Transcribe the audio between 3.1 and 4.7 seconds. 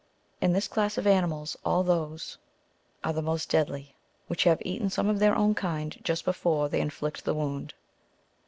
the most deadly, which have